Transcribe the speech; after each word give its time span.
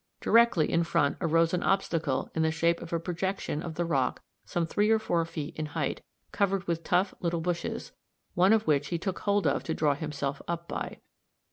Directly 0.19 0.67
in 0.71 0.83
front 0.83 1.17
arose 1.21 1.53
an 1.53 1.61
obstacle 1.61 2.31
in 2.33 2.41
the 2.41 2.49
shape 2.49 2.81
of 2.81 2.91
a 2.91 2.99
projection 2.99 3.61
of 3.61 3.75
the 3.75 3.85
rock 3.85 4.23
some 4.47 4.65
three 4.65 4.89
or 4.89 4.97
four 4.97 5.23
feet 5.25 5.55
in 5.55 5.67
hight, 5.77 6.01
covered 6.31 6.65
with 6.65 6.83
tough 6.83 7.13
little 7.19 7.39
bushes, 7.39 7.91
one 8.33 8.51
of 8.51 8.65
which 8.65 8.87
he 8.87 8.97
took 8.97 9.19
hold 9.19 9.45
of 9.45 9.61
to 9.65 9.75
draw 9.75 9.93
himself 9.93 10.41
up 10.47 10.67
by. 10.67 10.97